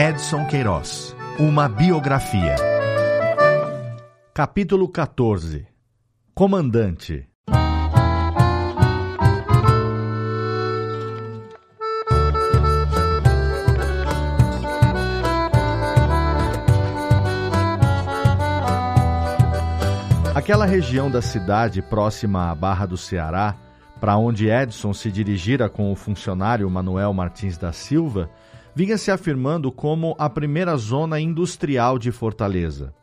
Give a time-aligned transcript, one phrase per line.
[0.00, 1.12] Edson Queiroz.
[1.40, 2.54] Uma biografia.
[4.32, 5.66] Capítulo 14.
[6.32, 7.28] Comandante.
[20.32, 23.56] Aquela região da cidade próxima à Barra do Ceará,
[24.00, 28.30] para onde Edson se dirigira com o funcionário Manuel Martins da Silva,
[28.78, 32.94] vinha se afirmando como a primeira zona industrial de Fortaleza.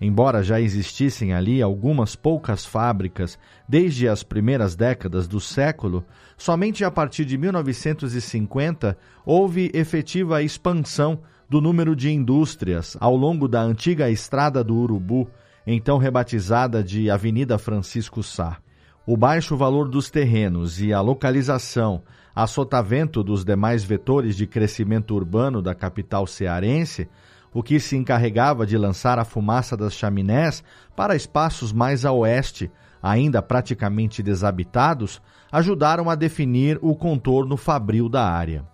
[0.00, 3.36] Embora já existissem ali algumas poucas fábricas
[3.68, 6.04] desde as primeiras décadas do século,
[6.38, 11.18] somente a partir de 1950 houve efetiva expansão
[11.50, 15.28] do número de indústrias ao longo da antiga Estrada do Urubu,
[15.66, 18.58] então rebatizada de Avenida Francisco Sá.
[19.06, 22.02] O baixo valor dos terrenos e a localização
[22.34, 27.08] a sotavento dos demais vetores de crescimento urbano da capital cearense,
[27.52, 30.64] o que se encarregava de lançar a fumaça das chaminés
[30.96, 32.70] para espaços mais a oeste,
[33.02, 35.20] ainda praticamente desabitados,
[35.52, 38.64] ajudaram a definir o contorno fabril da área.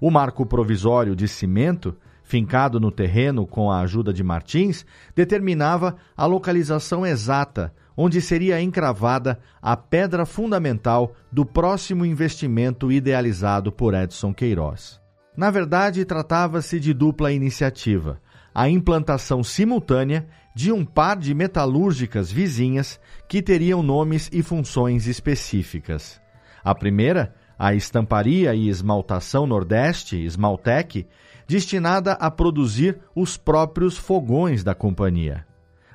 [0.00, 1.96] O marco provisório de cimento,
[2.26, 9.38] fincado no terreno com a ajuda de Martins, determinava a localização exata onde seria encravada
[9.62, 15.00] a pedra fundamental do próximo investimento idealizado por Edson Queiroz.
[15.36, 18.20] Na verdade, tratava-se de dupla iniciativa,
[18.54, 26.20] a implantação simultânea de um par de metalúrgicas vizinhas que teriam nomes e funções específicas.
[26.64, 31.06] A primeira, a Estamparia e Esmaltação Nordeste, Esmaltec,
[31.46, 35.46] destinada a produzir os próprios fogões da companhia.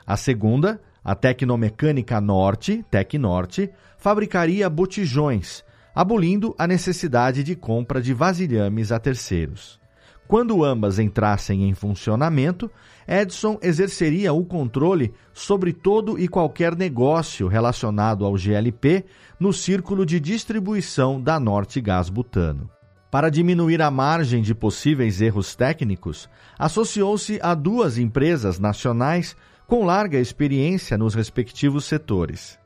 [0.06, 5.64] A segunda, a Tecnomecânica Norte, Tecnorte, fabricaria botijões,
[5.94, 9.80] abolindo a necessidade de compra de vasilhames a terceiros.
[10.28, 12.72] Quando ambas entrassem em funcionamento,
[13.06, 19.04] Edson exerceria o controle sobre todo e qualquer negócio relacionado ao GLP
[19.38, 22.70] no círculo de distribuição da Norte Gás Butano.
[23.12, 29.36] Para diminuir a margem de possíveis erros técnicos, associou-se a duas empresas nacionais
[29.68, 32.58] com larga experiência nos respectivos setores.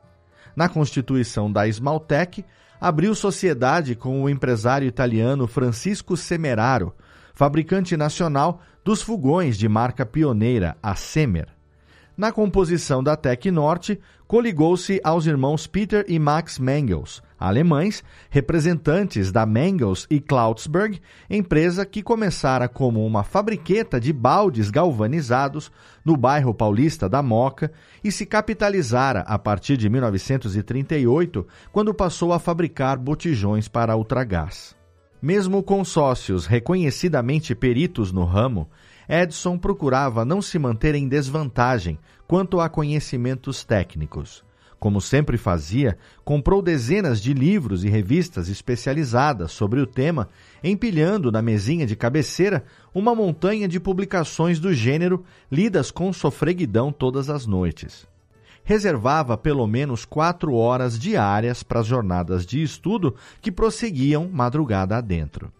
[0.54, 2.44] Na constituição da Esmaltec,
[2.80, 6.94] abriu sociedade com o empresário italiano Francisco Semeraro,
[7.34, 11.55] fabricante nacional dos fogões de marca pioneira, a Semer.
[12.16, 19.44] Na composição da Tec Norte, coligou-se aos irmãos Peter e Max Mengels, alemães, representantes da
[19.44, 25.70] Mengels e Klautsberg, empresa que começara como uma fabriqueta de baldes galvanizados
[26.02, 27.70] no bairro paulista da Moca
[28.02, 34.74] e se capitalizara a partir de 1938, quando passou a fabricar botijões para ultragás.
[35.20, 38.70] Mesmo com sócios reconhecidamente peritos no ramo,
[39.08, 44.44] Edson procurava não se manter em desvantagem quanto a conhecimentos técnicos.
[44.78, 50.28] Como sempre fazia, comprou dezenas de livros e revistas especializadas sobre o tema,
[50.62, 57.30] empilhando na mesinha de cabeceira uma montanha de publicações do gênero lidas com sofreguidão todas
[57.30, 58.06] as noites.
[58.64, 65.52] Reservava pelo menos quatro horas diárias para as jornadas de estudo que prosseguiam madrugada adentro.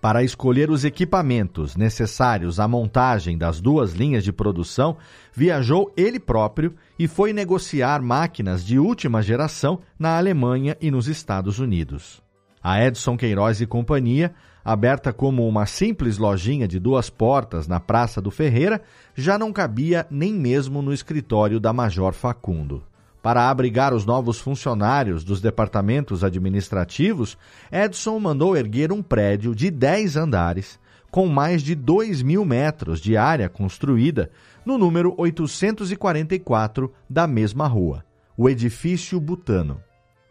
[0.00, 4.96] Para escolher os equipamentos necessários à montagem das duas linhas de produção,
[5.34, 11.58] viajou ele próprio e foi negociar máquinas de última geração na Alemanha e nos Estados
[11.58, 12.22] Unidos.
[12.62, 14.34] A Edson Queiroz e Companhia,
[14.64, 18.80] aberta como uma simples lojinha de duas portas na Praça do Ferreira,
[19.14, 22.82] já não cabia nem mesmo no escritório da Major Facundo.
[23.22, 27.36] Para abrigar os novos funcionários dos departamentos administrativos,
[27.70, 33.16] Edson mandou erguer um prédio de 10 andares, com mais de 2 mil metros de
[33.16, 34.30] área construída,
[34.64, 38.04] no número 844 da mesma rua,
[38.36, 39.80] o Edifício Butano.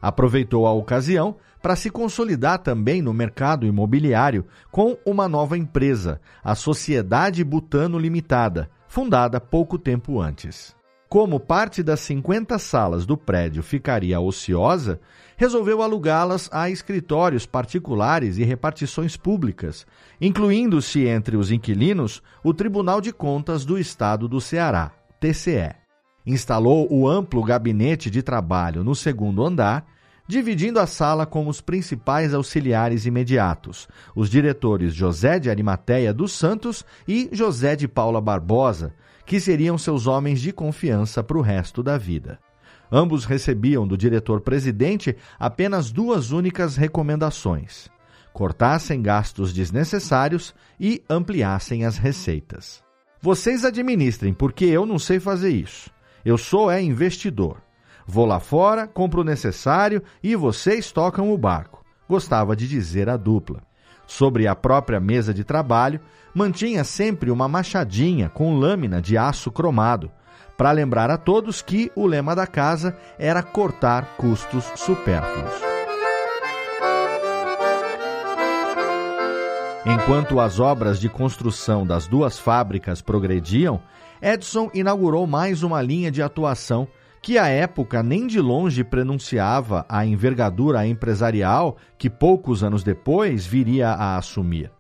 [0.02, 6.56] Aproveitou a ocasião para se consolidar também no mercado imobiliário com uma nova empresa, a
[6.56, 10.79] Sociedade Butano Limitada, fundada pouco tempo antes.
[11.10, 15.02] Como parte das 50 salas do prédio ficaria ociosa,
[15.36, 19.88] resolveu alugá-las a escritórios particulares e repartições públicas,
[20.22, 25.74] incluindo-se entre os inquilinos o Tribunal de Contas do Estado do Ceará, TCE.
[26.28, 29.88] Instalou o amplo gabinete de trabalho no segundo andar,
[30.28, 36.86] dividindo a sala com os principais auxiliares imediatos, os diretores José de Arimateia dos Santos
[37.08, 38.94] e José de Paula Barbosa,
[39.30, 42.40] que seriam seus homens de confiança para o resto da vida.
[42.92, 47.88] Ambos recebiam do diretor-presidente apenas duas únicas recomendações.
[48.34, 52.84] cortassem gastos desnecessários e ampliassem as receitas.
[53.22, 55.92] Vocês administrem, porque eu não sei fazer isso.
[56.26, 57.62] Eu sou é investidor.
[58.08, 63.18] Vou lá fora, compro o necessário e vocês tocam o barco, gostava de dizer a
[63.18, 63.62] dupla.
[64.10, 66.02] Sobre a própria mesa de trabalho,
[66.34, 70.12] mantinha sempre uma machadinha com lâmina de aço cromado,
[70.58, 75.54] para lembrar a todos que o lema da casa era cortar custos supérfluos.
[79.86, 83.80] Enquanto as obras de construção das duas fábricas progrediam,
[84.20, 86.88] Edson inaugurou mais uma linha de atuação
[87.22, 93.90] que à época nem de longe prenunciava a envergadura empresarial que poucos anos depois viria
[93.90, 94.72] a assumir.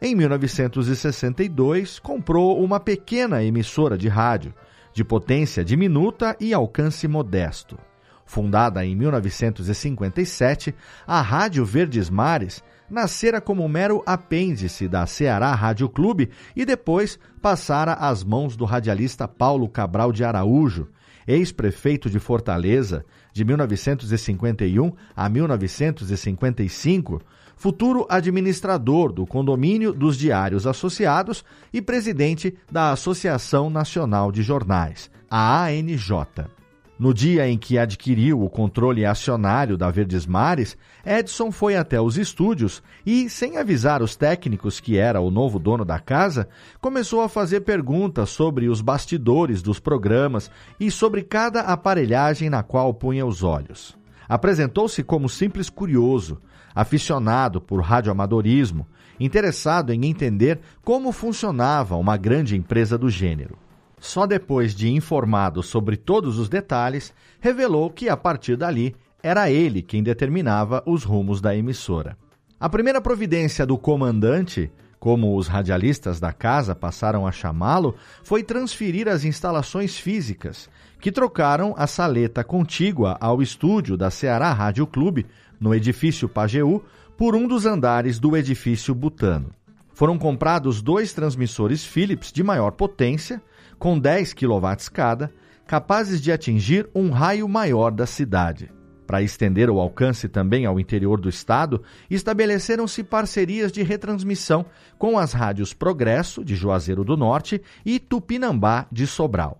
[0.00, 4.54] Em 1962, comprou uma pequena emissora de rádio,
[4.92, 7.78] de potência diminuta e alcance modesto.
[8.24, 10.74] Fundada em 1957,
[11.06, 17.92] a Rádio Verdes Mares nascera como mero apêndice da Ceará Rádio Clube e depois passara
[17.94, 20.88] às mãos do radialista Paulo Cabral de Araújo,
[21.26, 27.20] ex-prefeito de Fortaleza de 1951 a 1955,
[27.56, 35.64] futuro administrador do Condomínio dos Diários Associados e presidente da Associação Nacional de Jornais, a
[35.64, 36.55] ANJ.
[36.98, 42.16] No dia em que adquiriu o controle acionário da Verdes Mares, Edson foi até os
[42.16, 46.48] estúdios e, sem avisar os técnicos que era o novo dono da casa,
[46.80, 50.50] começou a fazer perguntas sobre os bastidores dos programas
[50.80, 53.94] e sobre cada aparelhagem na qual punha os olhos.
[54.26, 56.40] Apresentou-se como simples curioso,
[56.74, 58.86] aficionado por radioamadorismo,
[59.20, 63.65] interessado em entender como funcionava uma grande empresa do gênero.
[64.00, 69.82] Só depois de informado sobre todos os detalhes, revelou que a partir dali era ele
[69.82, 72.16] quem determinava os rumos da emissora.
[72.60, 79.08] A primeira providência do comandante, como os radialistas da casa passaram a chamá-lo, foi transferir
[79.08, 80.68] as instalações físicas,
[81.00, 85.26] que trocaram a saleta contígua ao estúdio da Ceará Rádio Clube,
[85.60, 86.82] no edifício Pajeú,
[87.16, 89.50] por um dos andares do edifício Butano.
[89.92, 93.40] Foram comprados dois transmissores Philips de maior potência,
[93.78, 95.32] com 10 kW cada,
[95.66, 98.70] capazes de atingir um raio maior da cidade.
[99.06, 104.66] Para estender o alcance também ao interior do estado, estabeleceram-se parcerias de retransmissão
[104.98, 109.58] com as rádios Progresso, de Juazeiro do Norte, e Tupinambá, de Sobral.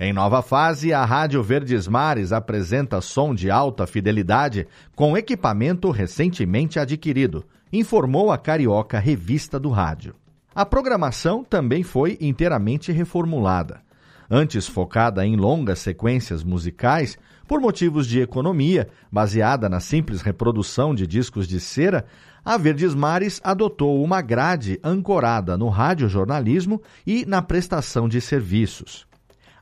[0.00, 6.78] Em nova fase, a Rádio Verdes Mares apresenta som de alta fidelidade com equipamento recentemente
[6.78, 10.14] adquirido, informou a Carioca Revista do Rádio.
[10.58, 13.80] A programação também foi inteiramente reformulada.
[14.28, 17.16] Antes focada em longas sequências musicais,
[17.46, 22.04] por motivos de economia, baseada na simples reprodução de discos de cera,
[22.44, 29.07] a Verdes Mares adotou uma grade ancorada no radiojornalismo e na prestação de serviços.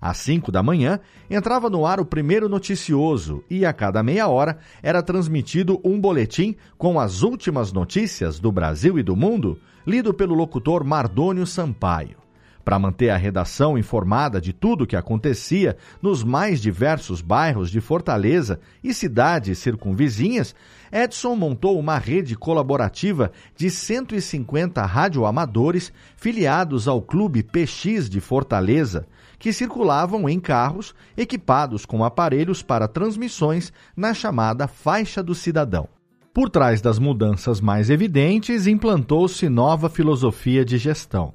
[0.00, 4.58] Às 5 da manhã, entrava no ar o primeiro noticioso e a cada meia hora
[4.82, 10.34] era transmitido um boletim com as últimas notícias do Brasil e do mundo, lido pelo
[10.34, 12.26] locutor Mardônio Sampaio.
[12.66, 17.81] Para manter a redação informada de tudo o que acontecia nos mais diversos bairros de
[17.81, 20.52] Fortaleza e cidades circunvizinhas,
[20.90, 29.06] Edson montou uma rede colaborativa de 150 radioamadores filiados ao Clube PX de Fortaleza,
[29.38, 35.88] que circulavam em carros equipados com aparelhos para transmissões na chamada faixa do cidadão.
[36.32, 41.32] Por trás das mudanças mais evidentes, implantou-se nova filosofia de gestão.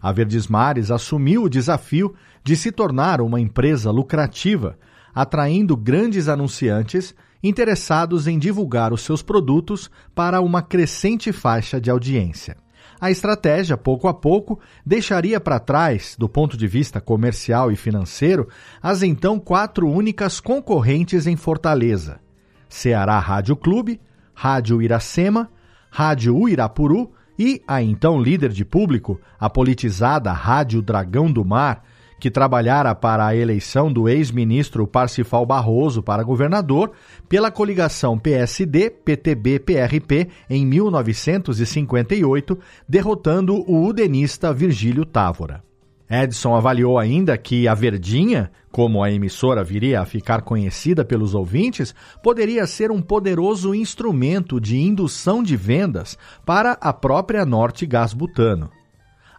[0.00, 4.76] A Verdesmares assumiu o desafio de se tornar uma empresa lucrativa,
[5.14, 12.56] atraindo grandes anunciantes interessados em divulgar os seus produtos para uma crescente faixa de audiência.
[13.02, 18.46] A estratégia, pouco a pouco, deixaria para trás, do ponto de vista comercial e financeiro,
[18.80, 22.20] as então quatro únicas concorrentes em Fortaleza:
[22.68, 24.00] Ceará Rádio Clube,
[24.32, 25.50] Rádio Iracema,
[25.90, 31.82] Rádio Uirapuru e a então líder de público, a politizada Rádio Dragão do Mar,
[32.22, 36.92] que trabalhara para a eleição do ex-ministro Parsifal Barroso para governador
[37.28, 42.56] pela coligação PSD-PTB-PRP em 1958,
[42.88, 45.64] derrotando o udenista Virgílio Távora.
[46.08, 51.92] Edson avaliou ainda que a Verdinha, como a emissora viria a ficar conhecida pelos ouvintes,
[52.22, 58.70] poderia ser um poderoso instrumento de indução de vendas para a própria Norte Gás Butano.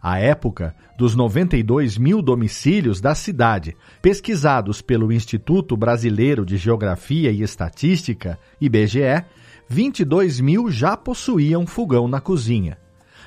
[0.03, 7.41] À época, dos 92 mil domicílios da cidade, pesquisados pelo Instituto Brasileiro de Geografia e
[7.41, 9.23] Estatística, IBGE,
[9.69, 12.77] 22 mil já possuíam fogão na cozinha.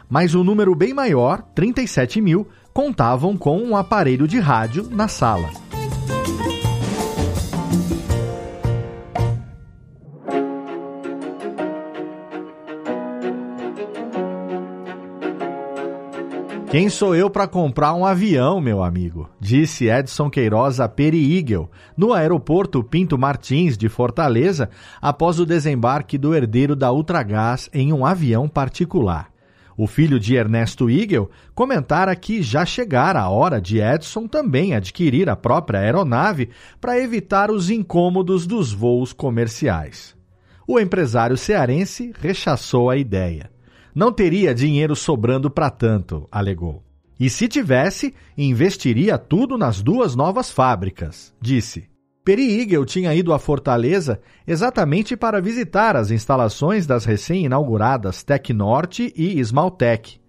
[0.06, 5.49] Mas um número bem maior, 37 mil, contavam com um aparelho de rádio na sala.
[16.69, 19.31] Quem sou eu para comprar um avião, meu amigo?
[19.41, 24.69] Disse Edson Queiroz a Peri Eagle, no aeroporto Pinto Martins de Fortaleza,
[25.01, 29.31] após o desembarque do herdeiro da Ultragás em um avião particular.
[29.77, 35.31] O filho de Ernesto Eagle comentara que já chegara a hora de Edson também adquirir
[35.31, 40.17] a própria aeronave para evitar os incômodos dos voos comerciais.
[40.67, 43.56] O empresário cearense rechaçou a ideia.
[43.97, 46.85] Não teria dinheiro sobrando para tanto, alegou.
[47.19, 51.88] E se tivesse, investiria tudo nas duas novas fábricas, disse.
[52.23, 59.41] Peri Eagle tinha ido à Fortaleza exatamente para visitar as instalações das recém-inauguradas Tecnorte e
[59.41, 60.21] Smaltec.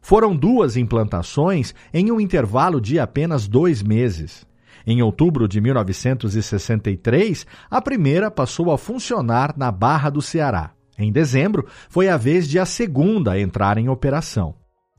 [0.00, 4.44] Foram duas implantações em um intervalo de apenas dois meses.
[4.84, 10.73] Em outubro de 1963, a primeira passou a funcionar na Barra do Ceará.
[10.98, 14.54] Em dezembro, foi a vez de a segunda entrar em operação.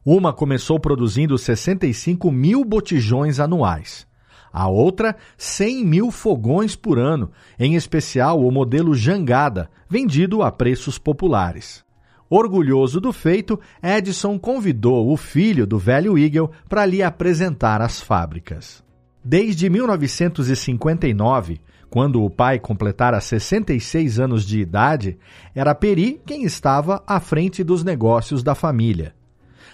[0.06, 4.06] Uma começou produzindo 65 mil botijões anuais.
[4.54, 10.98] A outra, 100 mil fogões por ano, em especial o modelo Jangada, vendido a preços
[10.98, 11.84] populares.
[12.30, 18.84] Orgulhoso do feito, Edison convidou o filho do velho Eagle para lhe apresentar as fábricas.
[19.24, 21.60] Desde 1959,
[21.96, 25.18] quando o pai completara 66 anos de idade,
[25.56, 29.16] era Peri quem estava à frente dos negócios da família.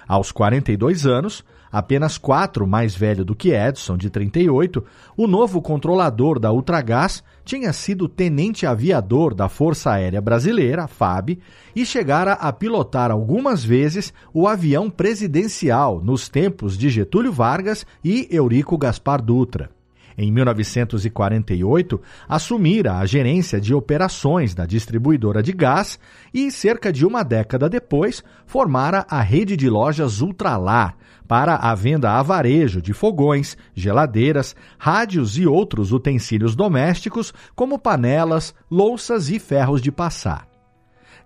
[0.07, 4.85] Aos 42 anos, apenas quatro mais velho do que Edson, de 38,
[5.17, 11.39] o novo controlador da Ultragás tinha sido tenente aviador da Força Aérea Brasileira, FAB,
[11.75, 18.27] e chegara a pilotar algumas vezes o avião presidencial nos tempos de Getúlio Vargas e
[18.29, 19.71] Eurico Gaspar Dutra.
[20.17, 25.99] Em 1948, assumira a gerência de operações da distribuidora de gás
[26.33, 30.95] e, cerca de uma década depois, formara a rede de lojas Ultralar
[31.27, 38.53] para a venda a varejo de fogões, geladeiras, rádios e outros utensílios domésticos, como panelas,
[38.69, 40.50] louças e ferros de passar.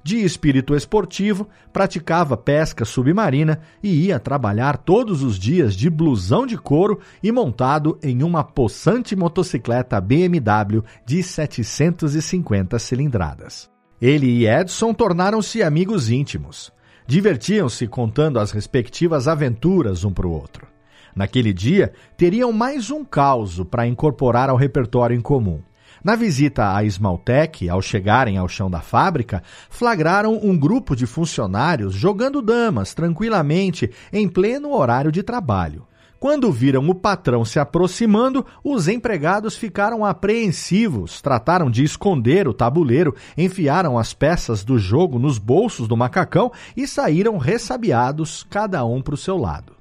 [0.06, 6.56] De espírito esportivo, praticava pesca submarina e ia trabalhar todos os dias de blusão de
[6.56, 13.68] couro e montado em uma possante motocicleta BMW de 750 cilindradas.
[14.00, 16.72] Ele e Edson tornaram-se amigos íntimos.
[17.08, 20.68] Divertiam-se contando as respectivas aventuras um para o outro.
[21.16, 25.64] Naquele dia, teriam mais um caos para incorporar ao repertório em comum.
[26.06, 31.96] Na visita à Esmaltec, ao chegarem ao chão da fábrica, flagraram um grupo de funcionários
[31.96, 35.88] jogando damas tranquilamente em pleno horário de trabalho.
[36.20, 43.16] Quando viram o patrão se aproximando, os empregados ficaram apreensivos, trataram de esconder o tabuleiro,
[43.36, 49.16] enfiaram as peças do jogo nos bolsos do macacão e saíram ressabiados, cada um para
[49.16, 49.74] o seu lado.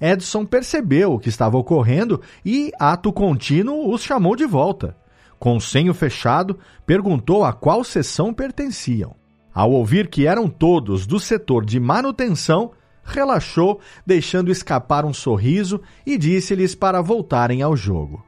[0.00, 4.94] Edson percebeu o que estava ocorrendo e, ato contínuo, os chamou de volta
[5.44, 9.14] com o senho fechado, perguntou a qual seção pertenciam.
[9.52, 12.70] Ao ouvir que eram todos do setor de manutenção,
[13.04, 18.24] relaxou, deixando escapar um sorriso e disse-lhes para voltarem ao jogo.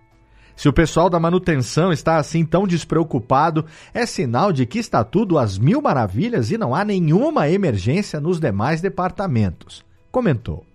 [0.54, 5.38] Se o pessoal da manutenção está assim tão despreocupado, é sinal de que está tudo
[5.38, 9.82] às mil maravilhas e não há nenhuma emergência nos demais departamentos,
[10.12, 10.66] comentou.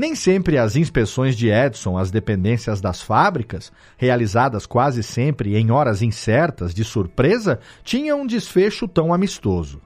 [0.00, 6.00] Nem sempre as inspeções de Edson às dependências das fábricas, realizadas quase sempre em horas
[6.00, 9.78] incertas, de surpresa, tinham um desfecho tão amistoso.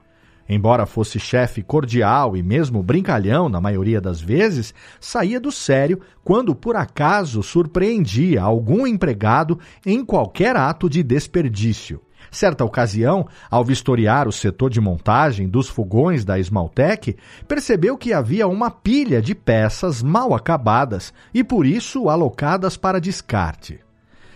[0.47, 6.55] Embora fosse chefe cordial e mesmo brincalhão na maioria das vezes, saía do sério quando
[6.55, 11.99] por acaso surpreendia algum empregado em qualquer ato de desperdício.
[12.31, 17.15] Certa ocasião, ao vistoriar o setor de montagem dos fogões da Esmaltec,
[17.47, 23.79] percebeu que havia uma pilha de peças mal acabadas e por isso alocadas para descarte.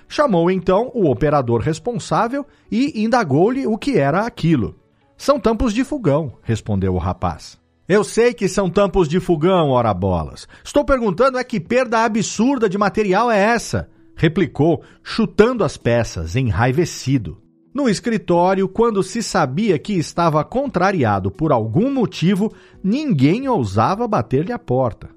[0.07, 4.75] Chamou então o operador responsável e indagou-lhe o que era aquilo.
[5.15, 7.59] São tampos de fogão, respondeu o rapaz.
[7.87, 10.47] Eu sei que são tampos de fogão, ora bolas.
[10.63, 13.89] Estou perguntando é que perda absurda de material é essa?
[14.19, 17.41] replicou, chutando as peças, enraivecido.
[17.79, 24.59] No escritório, quando se sabia que estava contrariado por algum motivo, ninguém ousava bater-lhe a
[24.59, 25.09] porta.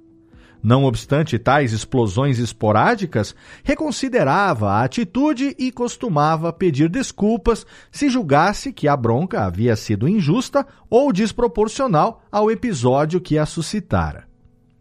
[0.63, 8.87] Não obstante tais explosões esporádicas, reconsiderava a atitude e costumava pedir desculpas se julgasse que
[8.87, 14.29] a bronca havia sido injusta ou desproporcional ao episódio que a suscitara.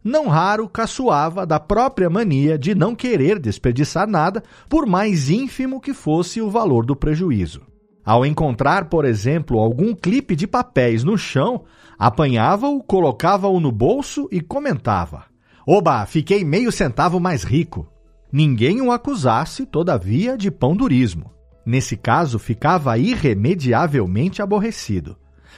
[0.03, 5.95] Não raro caçoava da própria mania de não querer desperdiçar nada, por mais ínfimo que
[5.95, 7.70] fosse o valor do prejuízo.
[8.03, 11.63] Ao encontrar, por exemplo, algum clipe de papéis no chão,
[11.99, 15.25] apanhava-o, colocava-o no bolso e comentava:
[15.67, 17.87] Oba, fiquei meio centavo mais rico.
[18.31, 21.31] Ninguém o acusasse, todavia, de pão durismo.
[21.63, 25.15] Nesse caso, ficava irremediavelmente aborrecido.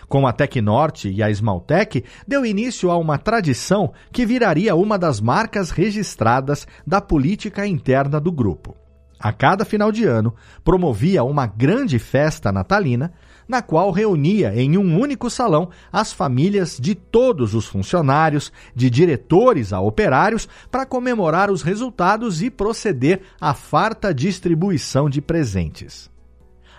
[0.10, 5.22] Com a Tecnorte e a Esmaltec, deu início a uma tradição que viraria uma das
[5.22, 8.76] marcas registradas da política interna do grupo
[9.24, 13.13] a cada final de ano, promovia uma grande festa natalina,
[13.48, 19.72] na qual reunia em um único salão as famílias de todos os funcionários, de diretores
[19.72, 26.12] a operários, para comemorar os resultados e proceder à farta distribuição de presentes.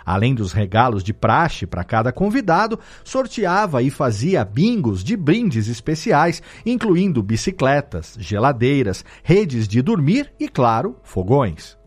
[0.05, 6.43] Além dos regalos de praxe para cada convidado, sorteava e fazia bingos de brindes especiais,
[6.67, 11.83] incluindo bicicletas, geladeiras, redes de dormir e, claro, fogões.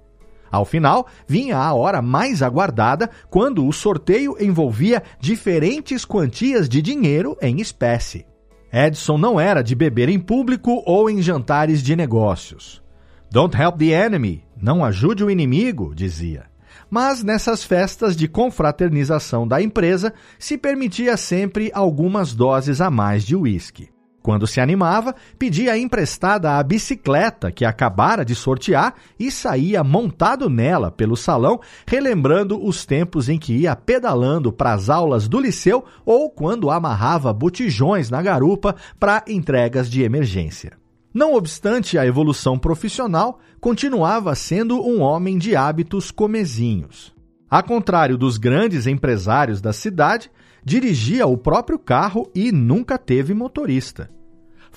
[0.52, 7.38] Ao final, vinha a hora mais aguardada, quando o sorteio envolvia diferentes quantias de dinheiro
[7.42, 8.26] em espécie.
[8.72, 12.84] Edson não era de beber em público ou em jantares de negócios.
[13.32, 16.46] Don't help the enemy, não ajude o inimigo, dizia.
[16.90, 23.36] Mas nessas festas de confraternização da empresa, se permitia sempre algumas doses a mais de
[23.36, 23.90] uísque.
[24.28, 30.92] Quando se animava, pedia emprestada a bicicleta que acabara de sortear e saía montado nela
[30.92, 36.30] pelo salão, relembrando os tempos em que ia pedalando para as aulas do liceu ou
[36.30, 40.74] quando amarrava botijões na garupa para entregas de emergência.
[41.14, 47.16] Não obstante a evolução profissional, continuava sendo um homem de hábitos comezinhos.
[47.50, 50.30] A contrário dos grandes empresários da cidade,
[50.66, 54.17] dirigia o próprio carro e nunca teve motorista.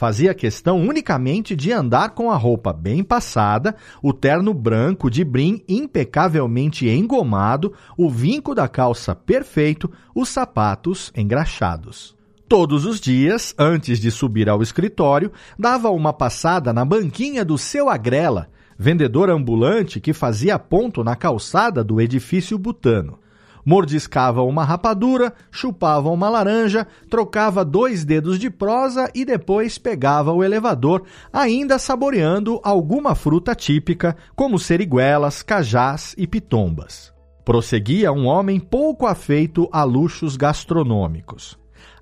[0.00, 5.62] Fazia questão unicamente de andar com a roupa bem passada, o terno branco de brim
[5.68, 12.16] impecavelmente engomado, o vinco da calça perfeito, os sapatos engraxados.
[12.48, 17.90] Todos os dias, antes de subir ao escritório, dava uma passada na banquinha do seu
[17.90, 18.48] agrela,
[18.78, 23.18] vendedor ambulante que fazia ponto na calçada do edifício Butano
[23.64, 30.42] mordiscava uma rapadura, chupava uma laranja, trocava dois dedos de prosa e depois pegava o
[30.42, 37.12] elevador, ainda saboreando alguma fruta típica, como seriguelas, cajás e pitombas.
[37.44, 41.58] Prosseguia um homem pouco afeito a luxos gastronômicos.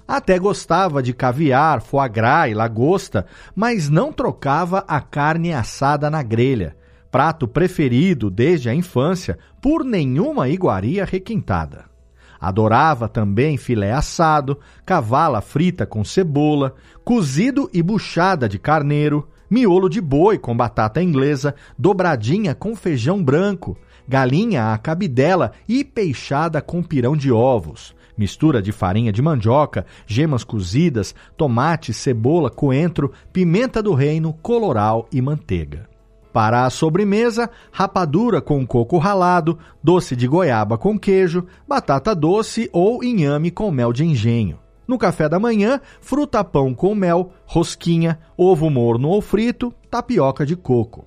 [0.07, 6.23] Até gostava de caviar, foie gras e lagosta, mas não trocava a carne assada na
[6.23, 6.75] grelha,
[7.11, 11.87] prato preferido desde a infância por nenhuma iguaria requintada.
[12.40, 20.01] Adorava também filé assado, cavala frita com cebola, cozido e buchada de carneiro, miolo de
[20.01, 27.16] boi com batata inglesa, dobradinha com feijão branco, galinha à cabidela e peixada com pirão
[27.16, 34.33] de ovos, mistura de farinha de mandioca, gemas cozidas, tomate, cebola, coentro, pimenta do reino,
[34.33, 35.88] coloral e manteiga.
[36.33, 43.03] Para a sobremesa, rapadura com coco ralado, doce de goiaba com queijo, batata doce ou
[43.03, 44.59] inhame com mel de engenho.
[44.87, 51.07] No café da manhã, fruta-pão com mel, rosquinha, ovo morno ou frito, tapioca de coco.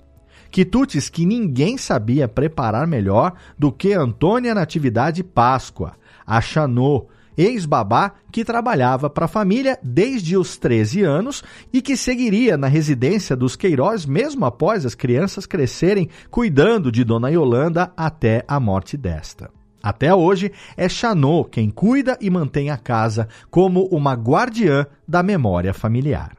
[0.50, 5.94] Quitutes que ninguém sabia preparar melhor do que Antônia Natividade Páscoa,
[6.26, 11.42] a Chanot, ex-babá que trabalhava para a família desde os 13 anos
[11.72, 17.30] e que seguiria na residência dos Queiroz mesmo após as crianças crescerem, cuidando de Dona
[17.30, 19.50] Yolanda até a morte desta.
[19.82, 25.74] Até hoje, é Chanot quem cuida e mantém a casa como uma guardiã da memória
[25.74, 26.36] familiar.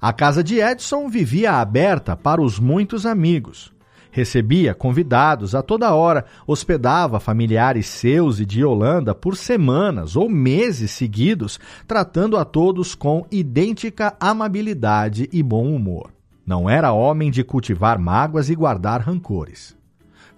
[0.00, 3.76] A casa de Edson vivia aberta para os muitos amigos.
[4.10, 10.90] Recebia convidados a toda hora, hospedava familiares seus e de Holanda por semanas ou meses
[10.90, 16.10] seguidos, tratando a todos com idêntica amabilidade e bom humor.
[16.46, 19.77] Não era homem de cultivar mágoas e guardar rancores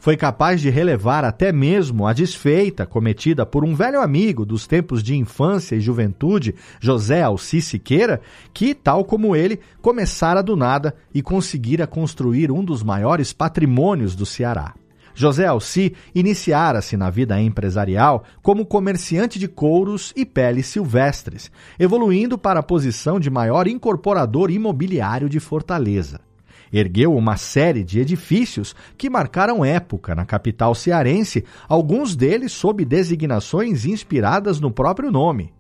[0.01, 5.03] foi capaz de relevar até mesmo a desfeita cometida por um velho amigo dos tempos
[5.03, 8.21] de infância e juventude, José Alci Siqueira,
[8.53, 14.25] que, tal como ele, começara do nada e conseguira construir um dos maiores patrimônios do
[14.25, 14.75] Ceará.
[15.15, 22.61] José Alci iniciara-se na vida empresarial como comerciante de couros e peles silvestres, evoluindo para
[22.61, 26.30] a posição de maior incorporador imobiliário de Fortaleza.
[26.73, 33.85] Ergueu uma série de edifícios que marcaram época na capital cearense, alguns deles sob designações
[33.85, 35.53] inspiradas no próprio nome.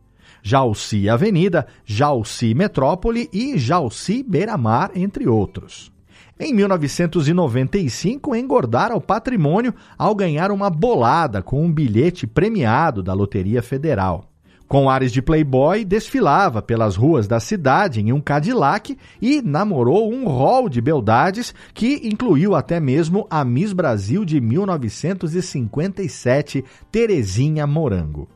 [0.43, 5.93] Jalci Avenida, Jalci Metrópole e Jalci Beira-Mar, entre outros.
[6.39, 13.63] Em 1995, engordara o patrimônio ao ganhar uma bolada com um bilhete premiado da Loteria
[13.63, 14.30] Federal.
[14.71, 20.29] Com ares de playboy, desfilava pelas ruas da cidade em um Cadillac e namorou um
[20.29, 28.29] rol de beldades que incluiu até mesmo a Miss Brasil de 1957, Terezinha Morango.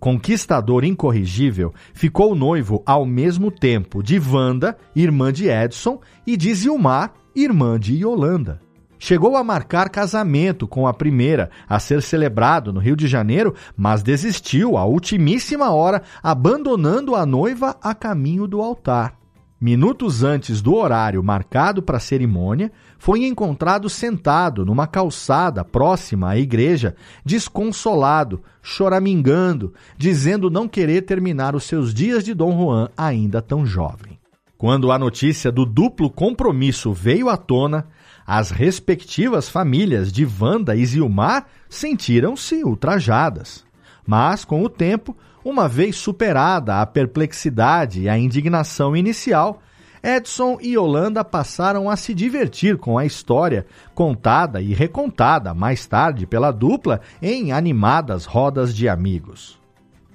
[0.00, 7.12] Conquistador incorrigível, ficou noivo ao mesmo tempo de Wanda, irmã de Edson, e de Zilmar,
[7.36, 8.62] irmã de Yolanda
[9.02, 14.00] chegou a marcar casamento com a primeira a ser celebrado no Rio de Janeiro, mas
[14.00, 19.18] desistiu à ultimíssima hora, abandonando a noiva a caminho do altar.
[19.60, 26.38] Minutos antes do horário marcado para a cerimônia, foi encontrado sentado numa calçada próxima à
[26.38, 33.66] igreja, desconsolado, choramingando, dizendo não querer terminar os seus dias de Dom Juan ainda tão
[33.66, 34.22] jovem.
[34.62, 37.88] Quando a notícia do duplo compromisso veio à tona,
[38.26, 43.64] as respectivas famílias de Wanda e Zilmar sentiram-se ultrajadas.
[44.06, 49.60] Mas, com o tempo, uma vez superada a perplexidade e a indignação inicial,
[50.02, 56.26] Edson e Yolanda passaram a se divertir com a história, contada e recontada mais tarde
[56.26, 59.61] pela dupla em animadas rodas de amigos.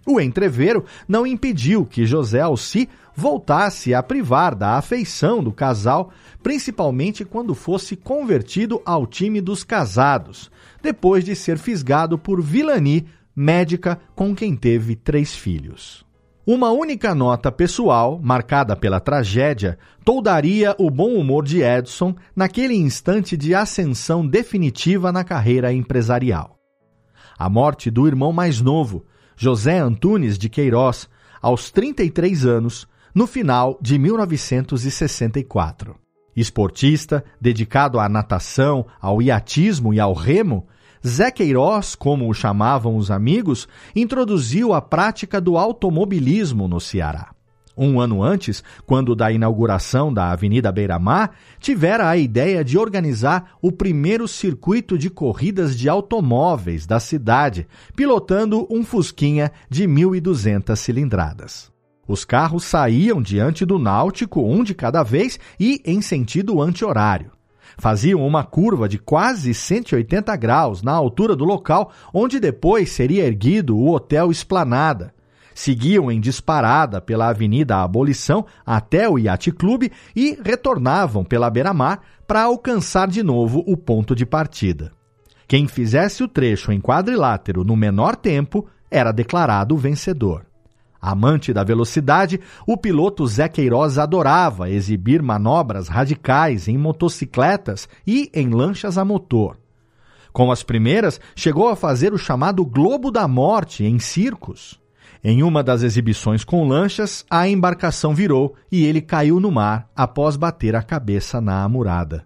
[0.07, 7.25] O entreveiro não impediu que José Alci voltasse a privar da afeição do casal principalmente
[7.25, 10.49] quando fosse convertido ao time dos casados,
[10.81, 16.05] depois de ser fisgado por Vilani, médica com quem teve três filhos.
[16.45, 23.35] Uma única nota pessoal, marcada pela tragédia, toldaria o bom humor de Edson naquele instante
[23.35, 26.57] de ascensão definitiva na carreira empresarial.
[27.37, 29.05] A morte do irmão mais novo,
[29.37, 31.07] José Antunes de Queiroz,
[31.39, 35.95] aos 33 anos, no final de 1964.
[36.35, 40.65] Esportista, dedicado à natação, ao iatismo e ao remo,
[41.05, 47.36] Zé Queiroz, como o chamavam os amigos, introduziu a prática do automobilismo no Ceará.
[47.77, 53.71] Um ano antes, quando da inauguração da Avenida Beira-Mar, tivera a ideia de organizar o
[53.71, 61.71] primeiro circuito de corridas de automóveis da cidade, pilotando um Fusquinha de 1.200 cilindradas.
[62.07, 67.31] Os carros saíam diante do náutico, um de cada vez, e em sentido anti-horário.
[67.77, 73.77] Faziam uma curva de quase 180 graus na altura do local onde depois seria erguido
[73.77, 75.13] o Hotel Esplanada.
[75.57, 82.43] Seguiam em disparada pela Avenida Abolição até o Yacht Clube e retornavam pela beira-mar para
[82.43, 84.91] alcançar de novo o ponto de partida.
[85.47, 90.45] Quem fizesse o trecho em quadrilátero no menor tempo era declarado vencedor.
[91.01, 98.51] Amante da velocidade, o piloto Zé Queiroz adorava exibir manobras radicais em motocicletas e em
[98.51, 99.57] lanchas a motor.
[100.31, 104.79] Com as primeiras, chegou a fazer o chamado Globo da Morte em circos.
[105.23, 110.35] Em uma das exibições com lanchas, a embarcação virou e ele caiu no mar após
[110.35, 112.25] bater a cabeça na amurada.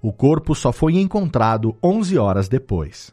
[0.00, 3.12] O corpo só foi encontrado 11 horas depois.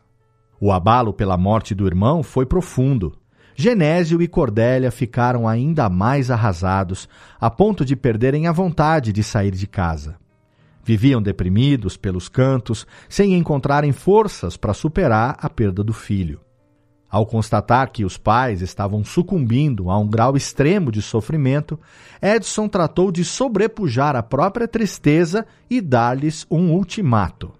[0.59, 3.17] O abalo pela morte do irmão foi profundo.
[3.55, 7.09] Genésio e Cordélia ficaram ainda mais arrasados,
[7.39, 10.17] a ponto de perderem a vontade de sair de casa.
[10.83, 16.44] Viviam deprimidos pelos cantos, sem encontrarem forças para superar a perda do filho.
[17.09, 21.79] Ao constatar que os pais estavam sucumbindo a um grau extremo de sofrimento,
[22.21, 27.53] Edson tratou de sobrepujar a própria tristeza e dar-lhes um ultimato.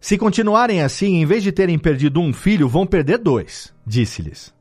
[0.00, 4.54] Se continuarem assim, em vez de terem perdido um filho, vão perder dois, disse-lhes.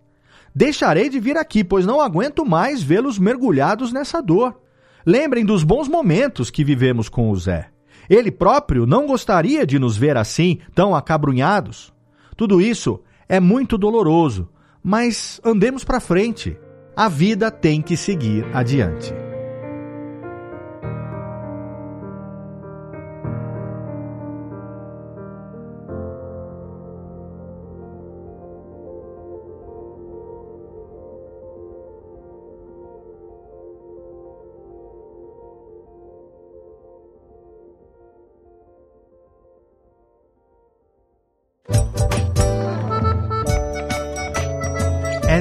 [0.53, 4.59] Deixarei de vir aqui, pois não aguento mais vê-los mergulhados nessa dor.
[5.05, 7.69] Lembrem dos bons momentos que vivemos com o Zé.
[8.09, 11.93] Ele próprio não gostaria de nos ver assim, tão acabrunhados.
[12.37, 14.49] Tudo isso é muito doloroso,
[14.83, 16.57] mas andemos para frente.
[16.95, 19.24] A vida tem que seguir adiante.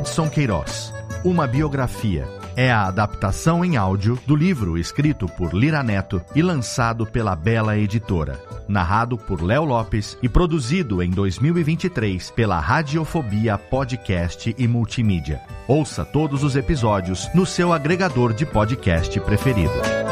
[0.05, 0.93] Edson Queiroz,
[1.25, 7.07] uma biografia é a adaptação em áudio do livro escrito por Lira Neto e lançado
[7.07, 8.38] pela Bela Editora.
[8.69, 15.40] Narrado por Léo Lopes e produzido em 2023 pela Radiofobia Podcast e Multimídia.
[15.67, 20.04] Ouça todos os episódios no seu agregador de podcast preferido.